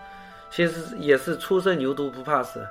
[0.49, 2.65] 其实也是初生牛犊不怕死。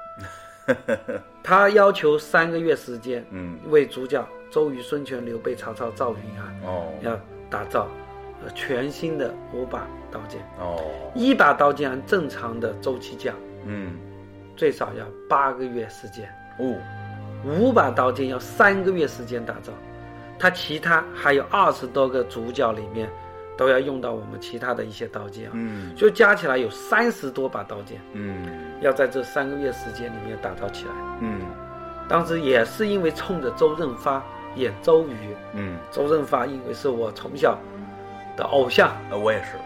[1.42, 6.92] 他要求三个月时间，嗯，为主角周瑜、孙权、刘备、曹操、赵云啊，哦。
[7.02, 7.18] 要
[7.50, 7.86] 打造
[8.44, 10.40] 呃全新的五把刀剑。
[10.58, 10.78] 哦，
[11.14, 13.96] 一把刀剑按正常的周期讲，嗯。
[14.56, 16.26] 最少要八个月时间。
[16.58, 16.74] 哦，
[17.44, 19.70] 五把刀剑要三个月时间打造，
[20.38, 23.06] 它其他还有二十多个主角里面
[23.58, 25.94] 都要用到我们其他的一些刀剑啊，嗯。
[25.94, 28.48] 就加起来有三十多把刀剑，嗯。
[28.80, 30.92] 要在这三个月时间里面打造起来。
[31.20, 31.40] 嗯。
[32.08, 34.22] 当时也是因为冲着周润发
[34.56, 37.56] 演周瑜，嗯，周润发因为是我从小
[38.36, 39.56] 的偶像，呃，我也是，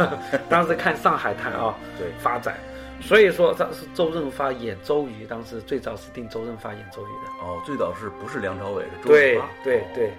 [0.48, 2.54] 当时看《上海滩》啊对，发展，
[3.00, 7.46] 所以说他是周润发演周瑜，当时最早是定周润发演周瑜的。
[7.46, 9.50] 哦，最早是不是梁朝伟是周对润发？
[9.64, 10.12] 对对对，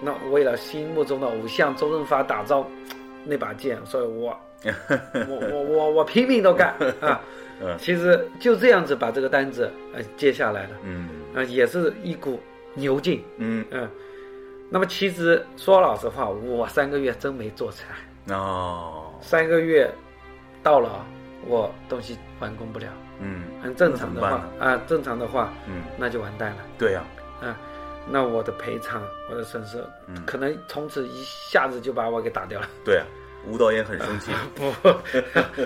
[0.00, 2.66] 那为了心目中的偶像周润发打造
[3.24, 4.38] 那把剑，所以我
[5.28, 7.20] 我我我我拼命都干 啊！
[7.60, 12.38] 嗯其实就这样子把这个单子呃接下来了，嗯啊、也是一股
[12.76, 13.64] 牛劲，嗯。
[13.72, 13.90] 嗯。
[14.70, 19.88] 那么其实说老实话，我三个月真没做起来，哦，三个月
[20.62, 21.04] 到了，
[21.46, 22.86] 我东西完工不了。
[23.20, 23.44] 嗯。
[23.62, 26.58] 很正常的话啊，正常的话，嗯，那就完蛋了。
[26.78, 27.02] 对呀、
[27.40, 27.56] 啊，
[28.08, 30.16] 那我的赔偿，我的损失，嗯。
[30.26, 32.68] 可能从此一下子就把我给打掉了。
[32.84, 33.04] 对呀、
[33.48, 34.88] 吴导演很生气， 不，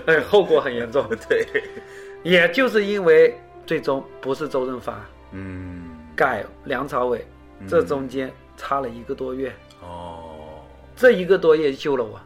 [0.07, 1.07] 哎 后果很严重。
[1.29, 1.46] 对，
[2.23, 3.35] 也就是因为
[3.66, 5.01] 最终不是周润发
[5.33, 5.89] 嗯，
[6.21, 7.25] 改梁朝伟，
[7.67, 10.61] 这中间差了一个多月，哦，
[10.95, 12.21] 这一个多月救了我。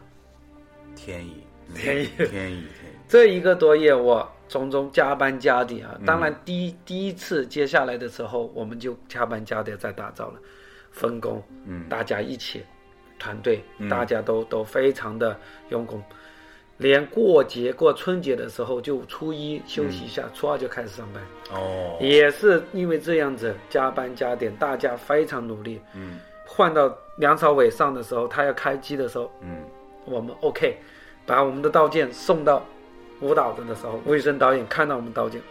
[0.97, 1.41] 天意，
[1.73, 2.07] 天意。
[2.17, 2.65] 天意，天意，
[3.07, 6.05] 这一个多月我从中加班加点啊，嗯。
[6.05, 10.39] 当然第一第一次接下来的时候，我们就加班加点在打造了，
[10.91, 11.87] 分工，嗯。
[11.87, 12.65] 大家一起，
[13.17, 13.87] 团队嗯。
[13.87, 16.03] 大家都都非常的用功，
[16.77, 25.79] 连过节过春节的时候就初一休息一下，初二就开始上班，哦，也是因为这样子加班加点，大家非常努力。
[25.93, 26.19] 嗯。
[26.45, 29.63] 换到梁朝伟上的时候，他要开机的时候，嗯。
[30.07, 30.77] 我们 OK，
[31.25, 32.63] 把我们的刀剑送到
[33.21, 35.41] 舞蹈的的时候，吴宇森导演看到我们刀剑，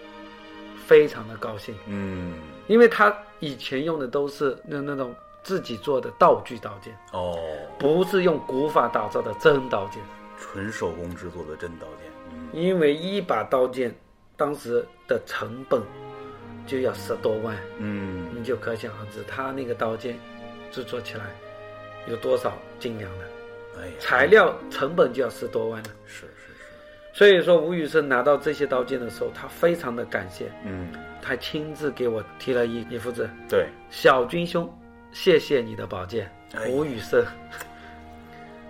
[0.87, 2.35] 非常的高兴，嗯，
[2.69, 7.37] 因为他以前用的都是那那种自己做的道具刀剑，哦，
[7.81, 10.01] 不是用古法打造的真刀剑。
[10.45, 13.93] 纯手工制作的真刀剑，嗯因为一把刀剑
[14.37, 15.81] 当时的成本
[16.67, 20.19] 就要十多万，嗯，你就可想而知，他那个刀剑
[20.71, 21.25] 制作起来
[22.07, 23.25] 有多少斤两了，
[23.79, 25.89] 哎，材料成本就要十多万了。
[26.05, 26.63] 是是是，
[27.15, 34.71] 所以说，吴宇森拿到这些刀剑的时候，他非常的感谢，嗯，他亲自给我提了一一幅字：“对，小军兄，
[35.11, 36.31] 谢谢你的宝剑。
[36.55, 37.25] 哎”吴宇森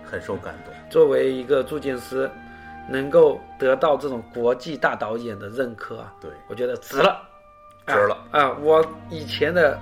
[0.05, 2.29] 很受感动，作为一个铸剑师，
[2.89, 7.21] 能够得到这种国际大导演的认可啊，对，我觉得值了，
[7.87, 8.15] 值了。
[8.31, 8.43] 啊！
[8.43, 9.79] 啊我以前的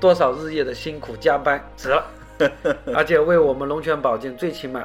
[0.00, 2.06] 多少日夜的辛苦加班值了，
[2.94, 4.84] 而且为我们龙泉宝剑最起码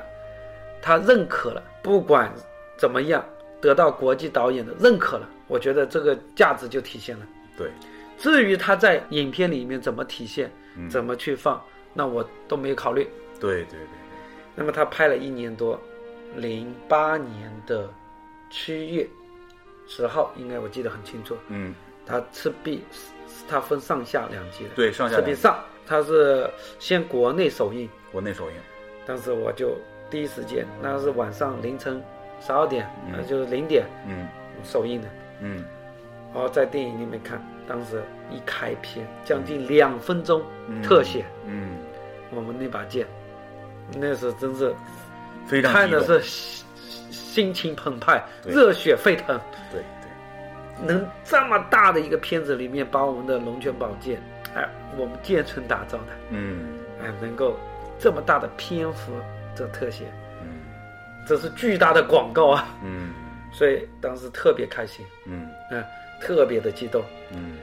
[0.82, 2.34] 他认可了，不管
[2.76, 3.24] 怎么样
[3.62, 7.26] 得到国际导演的认可了，我觉得这个价值就体现了。
[7.58, 7.70] 对，
[8.18, 10.90] 至于他在影片里面怎么体现，嗯。
[10.90, 11.62] 怎么去放，
[11.94, 13.08] 那我都没有考虑。
[13.40, 13.88] 对对对，
[14.56, 15.80] 那么他拍了一年多，
[16.36, 17.90] 零八年的
[18.50, 19.08] 七月
[19.88, 21.36] 十号，应该我记得很清楚。
[21.48, 21.74] 嗯，
[22.06, 22.84] 他赤壁，
[23.48, 24.70] 他分上下两集的。
[24.76, 28.58] 对上下赤壁上，他是先国内首映，国内首映，
[29.06, 29.76] 当时我就
[30.10, 32.02] 第一时间，那是晚上凌晨
[32.40, 33.16] 十二点，嗯。
[33.16, 34.28] 呃，就是零点嗯。
[34.64, 35.08] 首映的。
[35.42, 35.66] 嗯。
[36.34, 40.82] 然后在电影里面看，当时一开篇将近两分钟嗯。
[40.82, 41.78] 特写，嗯，
[42.32, 43.06] 我们那把剑，
[43.96, 44.74] 那是真是
[45.48, 46.66] 非常看的是心
[47.12, 49.40] 心情澎湃，热血沸腾。
[49.72, 54.22] 对对，能这么大的一个片子里面把我们的龙泉宝剑，
[54.56, 54.68] 哎，
[54.98, 56.80] 我们建成打造的，嗯。
[57.04, 57.58] 哎，能够
[58.00, 59.12] 这么大的篇幅
[59.56, 60.06] 这特写，
[60.42, 60.62] 嗯。
[61.28, 62.68] 这是巨大的广告啊！
[62.84, 63.14] 嗯。
[63.52, 65.50] 所以当时特别开心，嗯。
[65.70, 65.84] 嗯，
[66.22, 67.04] 特别的激动。
[67.32, 67.58] 嗯。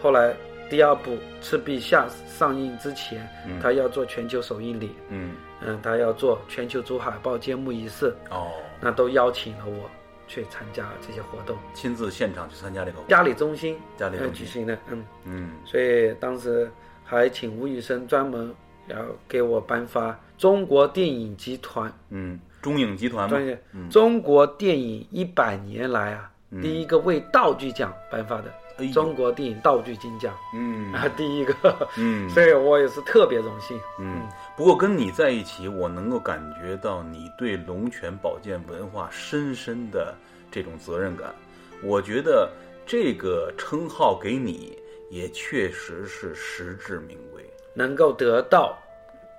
[0.00, 0.34] 后来
[0.70, 1.12] 第二部
[1.42, 2.06] 《赤壁下》
[2.38, 3.60] 上映之前，嗯。
[3.60, 9.88] 他要做全球首映礼，嗯，嗯，他要做全球主海报揭幕仪式，哦，那都邀请了我
[10.28, 11.56] 去参加这些活动。
[11.72, 14.34] 亲自现场去参加这个活动，嘉里中心呃嘉里中心。
[14.34, 15.50] 举行的，嗯，嗯。
[15.64, 16.70] 所以当时
[17.04, 18.54] 还请吴宇森专门
[18.88, 18.96] 要
[19.28, 21.90] 给我颁发中国电影集团。
[22.10, 23.88] 嗯，中影集团嘛专，业嗯。
[23.88, 26.30] 中国电影一百年来啊
[26.62, 28.44] 第一个为道具奖颁发的
[28.78, 30.34] 哎中国电影道具金奖。
[30.54, 30.92] 嗯。
[30.92, 31.54] 啊，第一个，
[31.96, 32.28] 嗯。
[32.30, 33.78] 所以我也是特别荣幸。
[33.98, 34.20] 嗯，
[34.56, 40.14] 不过跟你在一起，我能够感觉到你对龙泉宝剑文化深深的
[40.50, 41.34] 这种责任感。
[41.82, 42.50] 我觉得
[42.86, 44.78] 这个称号给你，
[45.10, 47.44] 也确实是实至名归。
[47.74, 48.78] 能够得到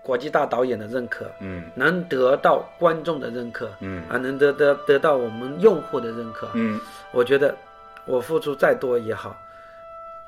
[0.03, 6.79] 国际大导演的认可，嗯能得到观众的认可，嗯啊，能得得得到我们用户的认可，嗯
[7.11, 7.57] 我觉得
[8.05, 9.35] 我付出再多也好，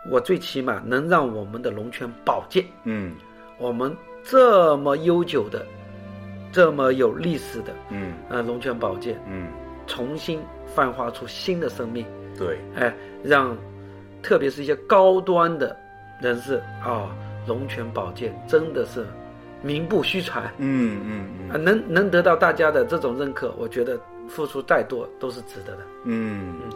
[0.10, 3.16] 我最起码能让我们的龙泉宝剑，嗯
[3.60, 5.66] 我们这么悠久的、
[6.52, 8.14] 这么有历史的嗯。
[8.30, 9.48] 呃龙泉宝剑，嗯，
[9.88, 10.42] 重新
[10.76, 12.06] 焕发出新的生命，
[12.38, 13.58] 对，哎，让
[14.22, 15.76] 特别是一些高端的
[16.22, 17.10] 人士啊、
[17.48, 19.06] 龙泉宝剑真的是
[19.62, 20.44] 名不虚传。
[20.44, 21.30] 啊、嗯嗯。
[21.52, 25.84] 嗯能能得到大家的这种认可，我觉得付出再多都是值得的。
[26.06, 26.56] 嗯。
[26.62, 26.70] 嗯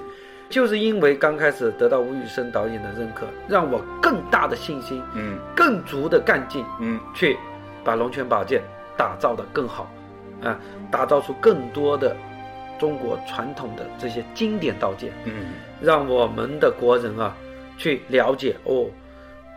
[0.54, 5.36] 就是因为刚开始得到吴宇森导演的认可，让我更大的信心、嗯。
[5.56, 7.00] 更足的干劲，嗯。
[7.16, 7.36] 去
[7.84, 8.62] 把龙泉宝剑
[8.96, 9.92] 打造的更好，
[10.44, 10.60] 啊，
[10.92, 12.16] 打造出更多的
[12.78, 15.56] 中国传统的这些经典刀剑，嗯。
[15.82, 17.36] 让我们的国人啊
[17.76, 18.86] 去了解哦，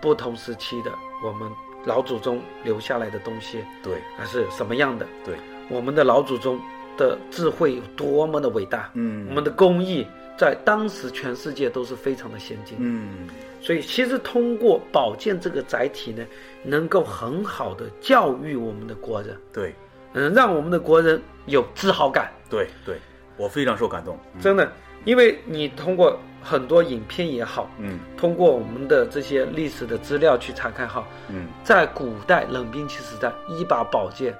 [0.00, 0.90] 不同时期的
[1.22, 1.46] 我们
[1.85, 3.96] 老祖宗留下来的东西对。
[4.18, 5.35] 啊是什么样的，对，
[5.68, 6.59] 我们的老祖宗
[6.96, 9.26] 的智慧有多么的伟大，嗯。
[9.28, 10.06] 我们的工艺
[10.37, 13.29] 在当时全世界都是非常的先进，嗯。
[13.61, 16.25] 所以其实通过宝剑这个载体呢，
[16.62, 19.75] 能够很好的教育我们的国人，对。
[20.12, 22.96] 嗯，让我们的国人有自豪感，对对，
[23.37, 24.18] 我非常受感动。
[24.35, 24.40] 嗯。
[24.40, 24.70] 真的，
[25.05, 27.99] 因为你通过很多影片也好，嗯。
[28.16, 31.49] 通过我们的这些历史的资料去查看哈，嗯。
[31.64, 34.35] 在古代冷兵器时代，一把宝剑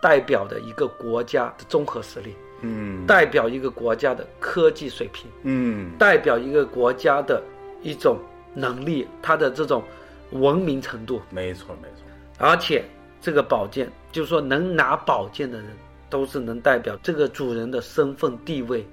[0.00, 5.30] 代表的一个国家的综合实力，嗯代表一个国家的科技水平。
[5.42, 7.42] 嗯代表一个国家的
[7.82, 8.18] 一种
[8.54, 9.82] 能力，它的这种
[10.30, 12.04] 文明程度，没错没错。
[12.38, 12.84] 而且
[13.20, 15.68] 这个宝剑，就是说能拿宝剑的人，
[16.08, 18.86] 都是能代表这个主人的身份地位，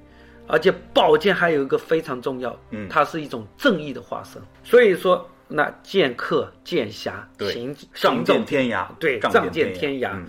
[0.48, 4.42] 而且宝剑还有一个非常重要，嗯它是一种正义的化身。
[4.64, 10.26] 所以说，那剑客、剑侠、对行仗行走剑天涯，对仗仗剑天天涯嗯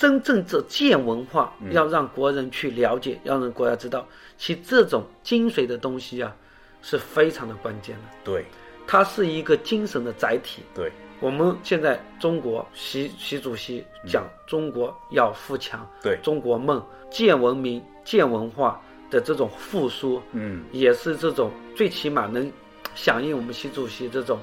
[0.00, 1.70] 真正这建文化嗯。
[1.74, 4.06] 要让国人去了解，要让国家知道，
[4.38, 6.34] 其实这种精髓的东西啊，
[6.80, 8.02] 是非常的关键的。
[8.24, 8.46] 对。
[8.86, 10.62] 它是一个精神的载体。
[10.74, 16.18] 对，我们现在中国习习主席讲中国要富强，对。
[16.22, 20.64] 中国梦、建文明、建文化的这种复苏，嗯。
[20.72, 22.50] 也是这种最起码能
[22.94, 24.40] 响应我们习主席这种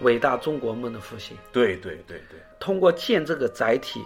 [0.00, 1.36] 伟大中国梦的复兴。
[1.52, 4.02] 对对对对，通过建这个载体，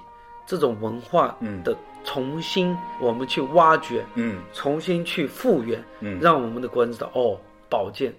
[0.52, 1.62] 这种文化嗯。
[1.62, 4.38] 的重新我们去挖掘，嗯。
[4.52, 6.18] 重新去复原，嗯。
[6.20, 8.12] 让我们的国人知道，哦，宝剑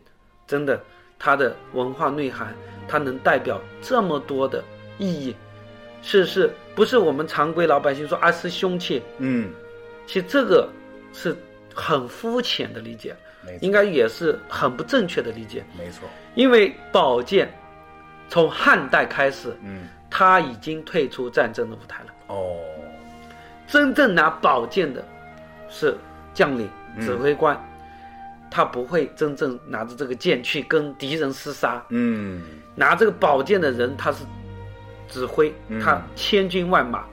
[0.47, 0.81] 真的
[1.19, 2.55] 它的文化内涵，
[2.87, 4.63] 它能代表这么多的
[4.97, 5.35] 意义，
[6.01, 8.99] 是是不是我们常规老百姓说啊是凶器？
[9.19, 9.51] 嗯，
[10.07, 10.67] 其实这个
[11.13, 11.37] 是
[11.75, 13.15] 很肤浅的理解，
[13.61, 17.53] 应该也是很不正确的理解，没错，因为宝剑
[18.27, 19.87] 从汉代开始，嗯。
[20.15, 22.12] 它已经退出战争的舞台了。
[22.27, 22.57] 哦，
[23.67, 25.03] 真正拿宝剑的，
[25.69, 25.95] 是
[26.33, 27.05] 将领、嗯。
[27.05, 27.59] 指挥官，
[28.51, 31.83] 他不会真正拿着这个剑去跟敌人厮杀。
[31.89, 32.43] 嗯。
[32.75, 34.23] 拿这个宝剑的人，他是
[35.07, 35.79] 指挥嗯。
[35.81, 37.05] 他千军万马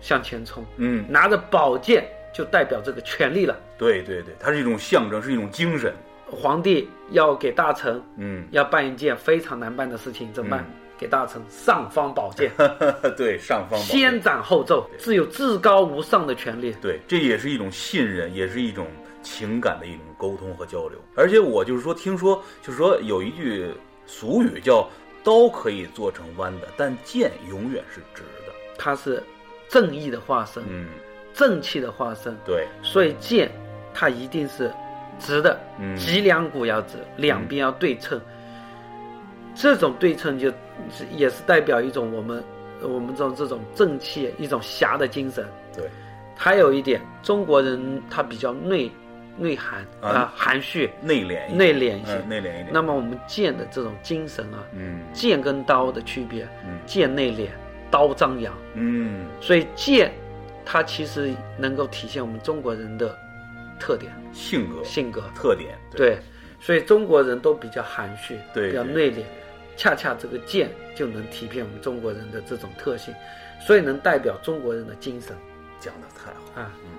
[0.00, 3.58] 向前冲，嗯，拿着宝剑就代表这个权力了。
[3.78, 5.92] 对对对，它是一种象征，是一种精神。
[6.26, 10.60] 皇帝要给大臣嗯，要办一件非常难办的事情，怎么办？
[10.60, 12.50] 嗯给大臣尚方宝剑，
[13.16, 16.74] 对，尚方宝剑先斩后奏，自有至高无上的权利。
[16.80, 18.86] 对，这也是一种信任，也是一种
[19.22, 20.98] 情感的一种沟通和交流。
[21.16, 23.72] 而且我就是说，听说就是说有一句
[24.06, 24.88] 俗语叫
[25.24, 29.22] “刀可以做成弯的，但剑永远是直的它是
[29.68, 30.88] 正义的化身”。，嗯，
[31.32, 33.50] 正气的化身，对，所以剑
[33.92, 34.70] 它一定是
[35.18, 38.20] 直的，嗯脊梁骨要直，两边要对称。
[39.56, 40.54] 这种对称就是
[41.16, 42.42] 也是代表一种我们
[42.82, 45.46] 我们这种这种正气，一种侠的精神。
[45.74, 45.88] 对，
[46.36, 48.90] 还有一点，中国人他比较内
[49.36, 52.14] 内涵啊啊，含蓄、内敛，内敛一些。
[52.14, 52.68] 嗯，内敛一点。
[52.72, 57.48] 那么我们剑的这种精神啊，嗯剑跟刀的区别，嗯剑内敛，
[57.90, 58.54] 刀张扬。
[58.74, 60.12] 嗯，所以剑，
[60.64, 63.16] 它其实能够体现我们中国人的
[63.80, 65.22] 特点、性格性格。
[65.34, 66.18] 特点，对，
[66.60, 69.22] 所以中国人都比较含蓄，对对比较内敛。
[69.76, 73.14] 恰恰这个剑就能体现我们中国人的这种特性，
[73.60, 75.36] 所以能代表中国人的精神
[75.78, 76.60] 讲的太好。
[76.62, 76.72] 啊。
[76.84, 76.90] 嗯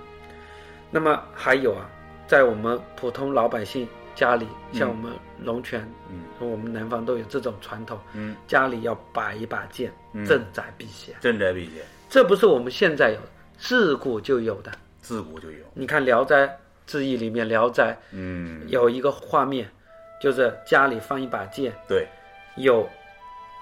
[0.92, 1.90] 那么还有啊，
[2.26, 5.12] 在我们普通老百姓家里，像我们
[5.44, 11.14] 龙泉，嗯我们南方都有这种传统，嗯，家里要摆一把剑嗯，镇宅辟邪。
[11.20, 14.72] 镇宅避邪，这不是我们现在有的，自古就有的。
[15.02, 15.58] 自古就有。
[15.74, 19.70] 你看《聊斋志异》里面，《聊斋嗯》，有一个画面，
[20.22, 22.08] 就是家里放一把剑，对，
[22.58, 22.88] 有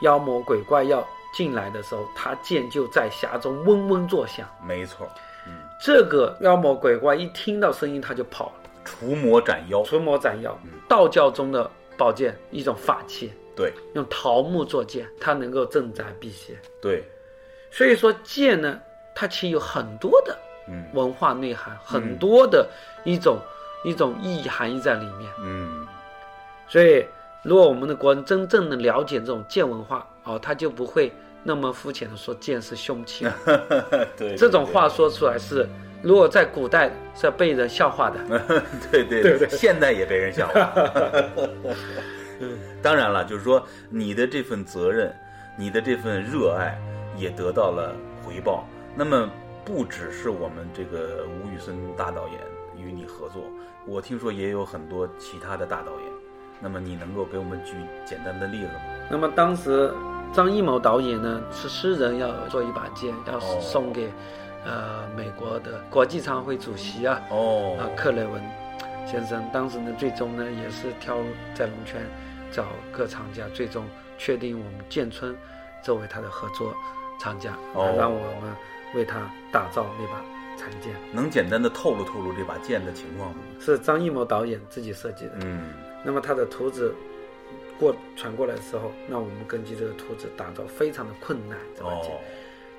[0.01, 4.47] 妖魔鬼怪要进来的时候，他剑就在匣中嗡嗡作响。
[4.65, 5.07] 没错。
[5.47, 8.53] 嗯，这个妖魔鬼怪一听到声音，他就跑了，
[8.85, 9.83] 除魔斩妖。
[9.83, 10.57] 除魔斩妖。
[10.87, 16.57] 道教中的宝剑，一种法器，对用桃木做剑，它能够镇宅辟邪。
[16.81, 17.03] 对，
[17.71, 18.79] 所以说剑呢，
[19.15, 22.69] 它其实有很多的嗯文化内涵，很多的
[23.03, 23.37] 一种
[23.83, 25.29] 一种意义含义在里面。
[25.39, 25.85] 嗯，
[26.67, 27.05] 所以，
[27.43, 31.11] 如果我们的国人真正的了解这种剑文化，哦，他就不会
[31.43, 33.27] 那么肤浅的说剑是凶器。
[34.15, 35.67] 对，这种话说出来是，
[36.01, 38.17] 如果在古代是要被人笑话的。
[38.89, 40.71] 对对对对，现在也被人笑话。
[42.81, 45.13] 当然了，就是说你的这份责任，
[45.57, 46.79] 你的这份热爱
[47.17, 47.93] 也得到了
[48.25, 48.65] 回报。
[48.95, 49.29] 那么
[49.65, 52.39] 不只是我们这个吴宇森大导演
[52.77, 53.43] 与你合作，
[53.85, 56.12] 我听说也有很多其他的大导演。
[56.59, 57.73] 那么你能够给我们举
[58.05, 58.79] 简单的例子吗？
[59.11, 59.93] 那么当时
[60.33, 64.09] 张艺谋导演呢是诗人要做一把剑，要哦送给、
[64.65, 68.41] 呃美国的国际常会主席啊哦啊克雷文
[69.05, 69.43] 先生。
[69.51, 71.17] 当时呢最终呢也是挑
[71.53, 72.01] 在龙泉
[72.51, 73.85] 找各厂家，最终
[74.17, 75.35] 确定我们建村
[75.83, 76.73] 作为他的合作
[77.19, 78.55] 厂家，哦让我们
[78.95, 80.21] 为他打造那把
[80.57, 80.93] 残剑。
[81.11, 83.37] 能简单的透露透露这把剑的情况吗？
[83.59, 85.33] 是张艺谋导演自己设计的。
[85.41, 86.93] 嗯那么它的图纸
[87.79, 91.57] 过传过来的时候，那我们根据这个图纸打造，非常的困难。
[91.75, 92.19] 这把剑，哦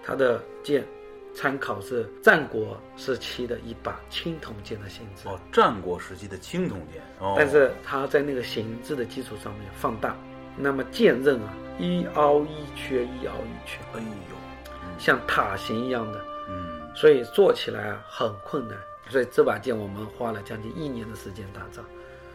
[0.07, 0.85] 它的剑
[1.35, 10.15] 参考是战国时期的一把青铜剑的形制，哦，战国时期的青铜剑哦，但是它在那个形制的基础上面放大，
[10.57, 14.37] 那么剑刃啊一凹一缺，一凹一缺，哎呦，
[14.99, 18.79] 像塔形一样的，嗯所以做起来啊很困难。
[19.09, 21.83] 所以这把剑我们花了将近一年的时间打造，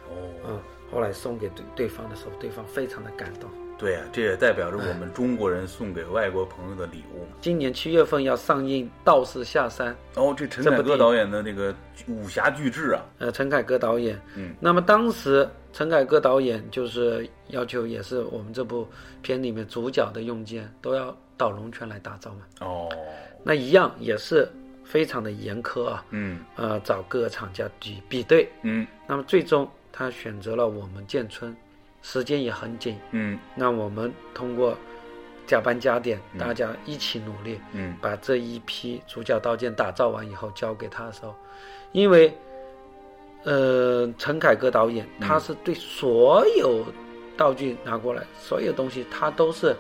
[0.10, 0.14] 哦。
[0.48, 3.50] 嗯，后来送给对对方的时候，对方非常的感动。
[3.78, 7.38] 对啊，这也代表着我们中国人送给外国朋友的礼物嘛。
[7.40, 11.74] 今年七月份要上映《道士下山》，哦，这陈凯歌导演的那个
[12.06, 14.20] 武侠巨制啊，呃，陈凯歌导演。
[14.36, 18.86] 嗯，那么当时陈凯歌导演就是要求，也是我们这部
[19.22, 22.42] 片里面主角的用剑都要到龙泉来打造嘛。
[22.60, 22.90] 哦，
[23.46, 24.46] 那一样也是
[24.84, 28.52] 非常的严苛啊，嗯呃，找各个厂家比比对。
[28.64, 29.66] 嗯那么最终
[30.00, 31.54] 他选择了我们建村，
[32.02, 32.98] 时间也很紧。
[33.12, 33.38] 嗯。
[33.54, 34.74] 那我们通过
[35.46, 37.94] 加班加点，大家一起努力，嗯。
[38.02, 41.36] 把这一批主角刀剑打造完以后交给他的时候，
[41.92, 42.34] 因为，
[43.44, 45.28] 呃，陈凯歌导演嗯。
[45.28, 46.86] 他是对所有
[47.36, 49.76] 道具拿过来，所有东西他都是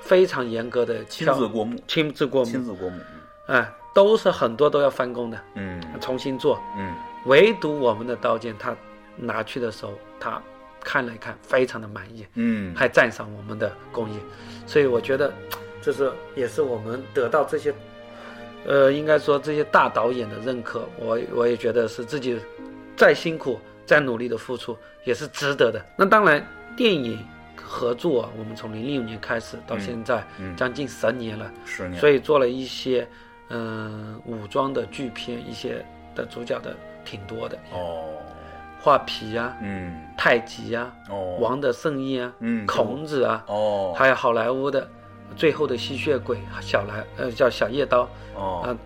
[0.00, 3.00] 非常严格的亲自过目，亲自过目，亲自过目，
[3.48, 5.82] 哎，都是很多都要翻工的，嗯。
[6.00, 6.62] 重新做。
[6.78, 6.94] 嗯。
[7.26, 8.76] 唯独我们的刀剑，他
[9.16, 10.40] 拿去的时候，他
[10.80, 14.18] 看了一看，非常的满意，嗯，还赞赏我们的工艺，
[14.66, 15.32] 所以我觉得
[15.80, 17.74] 这是也是我们得到这些，
[18.66, 22.38] 呃，应该说这些大导演的认可，我我也觉得是自己
[22.96, 25.84] 再辛苦再努力的付出也是值得的。
[25.96, 26.44] 那当然，
[26.76, 27.18] 电影
[27.56, 33.06] 合作，我们从零六年开始到现在，嗯将近十年了，十年，所以做了一些
[33.54, 35.84] 嗯、武装的剧片，一些
[36.14, 38.16] 的主角的挺多的，哦，
[38.82, 44.88] 画皮啊，嗯，太极啊，哦，王的圣衣啊，嗯孔子啊，哦，还有好莱坞的
[45.36, 48.08] 最后的吸血鬼小来呃叫小夜刀。
[48.34, 48.76] 哦，啊，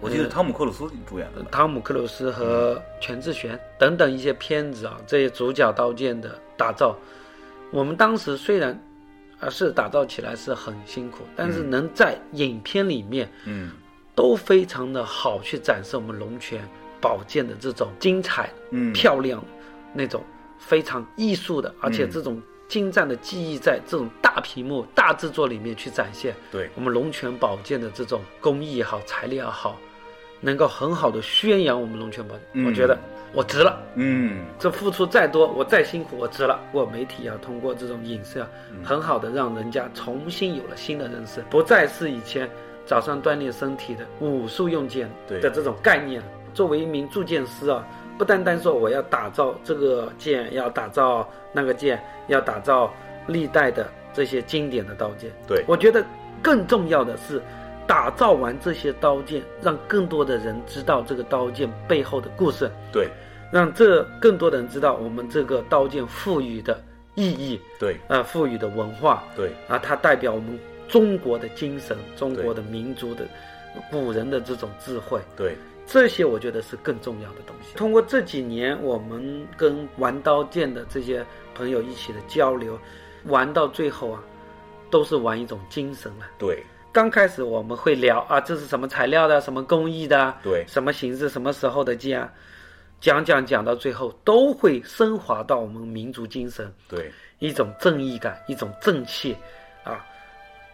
[0.00, 1.42] 我记得汤姆克鲁斯主演的。
[1.42, 6.96] 吧，汤姆克鲁斯和全智贤等等一些片子啊，这些主角刀剑的打造，
[7.70, 8.76] 我们当时虽然
[9.38, 13.70] 啊是打造起来是很辛苦，但是能在影片里面嗯。
[14.16, 16.62] 都非常的好去展示我们龙泉
[17.04, 19.46] 宝剑的这种精彩、嗯，漂亮的
[19.92, 20.22] 那种
[20.58, 26.34] 非常艺术的，而且这种精湛的技艺在这种大屏幕、大制作里面去展现。
[26.50, 29.76] 对，我们龙泉宝剑的这种工艺也好，材料也好，
[30.40, 32.98] 能够很好的宣扬我们龙泉宝剑，嗯我觉得
[33.34, 33.78] 我值了。
[33.96, 36.58] 嗯这付出再多，我再辛苦，我值了。
[36.72, 38.48] 我媒体啊，通过这种影视啊，
[38.82, 42.48] 很好的让人家重新有了新的认识，不再是以前
[42.86, 46.22] 早上锻炼身体的武术用剑对的这种概念。
[46.54, 47.86] 作为一名铸剑师啊，
[48.16, 52.92] 不单单说我要打造这个剑，要打造那个剑，要打造
[53.26, 55.30] 历代的这些经典的刀剑。
[55.46, 56.04] 对，我觉得
[56.40, 57.42] 更重要的是，
[57.86, 63.08] 打造完这些刀剑，让更多的人知道这个刀剑背后的故事，对，
[63.50, 66.80] 让这更多的人知道我们这个刀剑赋予的
[67.14, 69.24] 意义，对，呃，赋予的文化。
[69.36, 73.26] 对，啊，它代表我们中国的精神，中国的民族的
[73.90, 75.20] 古人的这种智慧。
[75.36, 75.56] 对，
[75.86, 77.76] 这些我觉得是更重要的东西。
[77.76, 81.24] 通过这几年我们跟玩刀剑的这些
[81.54, 82.78] 朋友一起的交流，
[83.24, 84.22] 玩到最后啊，
[84.90, 86.26] 都是玩一种精神了。
[86.38, 92.32] 对，刚开始我们会聊啊，这是什么材料的，什么工艺的啊，对，什么形式，什么时候的剑啊，
[93.00, 99.36] 讲讲讲到最后，都会升华到我们民族精神，对，一种正义感，一种正气，
[99.84, 100.04] 啊，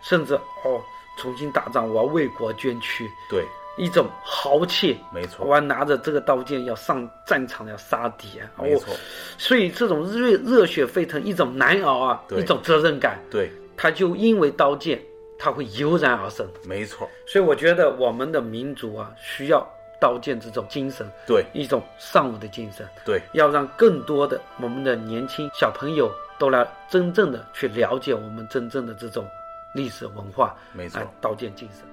[0.02, 0.80] 甚至哦，
[1.18, 3.44] 重新打仗，我要为国捐躯，对，
[3.80, 4.98] 一种豪气。
[5.12, 8.46] 没错，我要拿着这个刀剑要上战场要杀敌啊！
[8.62, 8.96] 没错哦，
[9.38, 15.00] 所以这种热热血沸腾，一种难熬啊，一种责任感，对，他就因为刀剑，
[15.38, 16.46] 他会油然而生。
[16.64, 19.66] 没错，所以我觉得我们的民族啊，需要
[19.98, 29.26] 刀剑这种精神，对，一种尚武的精神，对，要让更多的我们的年轻小朋友都来真正的去了解我们真正的这种
[29.74, 31.89] 历史文化，没错哎，刀剑精神。